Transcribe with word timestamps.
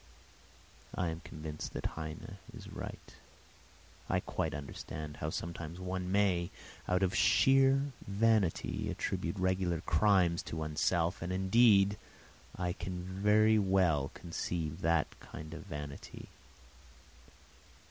I 0.95 1.09
am 1.09 1.19
convinced 1.19 1.73
that 1.73 1.85
Heine 1.93 2.37
is 2.57 2.67
right; 2.73 3.13
I 4.09 4.19
quite 4.19 4.55
understand 4.55 5.17
how 5.17 5.29
sometimes 5.29 5.79
one 5.79 6.11
may, 6.11 6.49
out 6.87 7.03
of 7.03 7.13
sheer 7.13 7.91
vanity, 8.07 8.89
attribute 8.89 9.37
regular 9.37 9.81
crimes 9.81 10.41
to 10.49 10.57
oneself, 10.57 11.21
and 11.21 11.31
indeed 11.31 11.97
I 12.57 12.73
can 12.73 13.03
very 13.03 13.59
well 13.59 14.09
conceive 14.15 14.81
that 14.81 15.19
kind 15.19 15.53
of 15.53 15.65
vanity. 15.67 16.29